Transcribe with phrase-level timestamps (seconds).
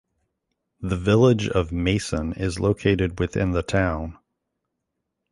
[0.79, 4.17] The Village of Mason is located within the town.